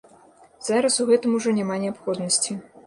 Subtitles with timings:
[0.69, 2.61] Зараз у гэтым ужо няма неабходнасці.